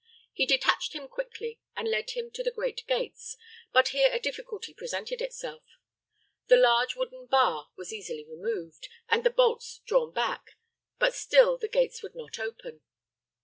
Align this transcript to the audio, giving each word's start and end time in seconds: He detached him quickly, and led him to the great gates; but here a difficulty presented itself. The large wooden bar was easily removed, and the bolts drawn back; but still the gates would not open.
He 0.33 0.47
detached 0.47 0.93
him 0.93 1.07
quickly, 1.07 1.59
and 1.75 1.87
led 1.87 2.09
him 2.09 2.31
to 2.31 2.41
the 2.41 2.49
great 2.49 2.87
gates; 2.87 3.37
but 3.71 3.89
here 3.89 4.09
a 4.11 4.17
difficulty 4.19 4.73
presented 4.73 5.21
itself. 5.21 5.61
The 6.47 6.55
large 6.57 6.95
wooden 6.95 7.27
bar 7.27 7.69
was 7.77 7.93
easily 7.93 8.25
removed, 8.25 8.89
and 9.09 9.23
the 9.23 9.29
bolts 9.29 9.77
drawn 9.85 10.11
back; 10.11 10.57
but 10.97 11.13
still 11.13 11.55
the 11.59 11.67
gates 11.67 12.01
would 12.01 12.15
not 12.15 12.39
open. 12.39 12.81